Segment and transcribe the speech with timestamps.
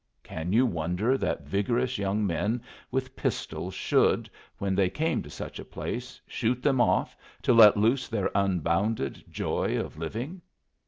[0.23, 4.27] Can you wonder that vigorous young men with pistols should,
[4.57, 9.23] when they came to such a place, shoot them off to let loose their unbounded
[9.29, 10.41] joy of living?